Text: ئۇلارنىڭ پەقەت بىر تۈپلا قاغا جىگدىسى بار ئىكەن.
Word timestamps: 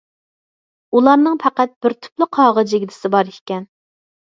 ئۇلارنىڭ 1.01 1.37
پەقەت 1.45 1.77
بىر 1.87 1.97
تۈپلا 2.01 2.31
قاغا 2.41 2.67
جىگدىسى 2.75 3.17
بار 3.19 3.35
ئىكەن. 3.39 3.75